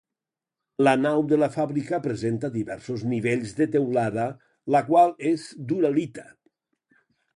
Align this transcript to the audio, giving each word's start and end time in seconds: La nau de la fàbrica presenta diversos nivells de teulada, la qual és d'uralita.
La 0.85 0.93
nau 1.01 1.25
de 1.31 1.37
la 1.41 1.49
fàbrica 1.55 1.99
presenta 2.07 2.51
diversos 2.57 3.03
nivells 3.11 3.53
de 3.61 3.69
teulada, 3.77 4.27
la 4.77 4.85
qual 4.89 5.15
és 5.33 5.45
d'uralita. 5.69 6.27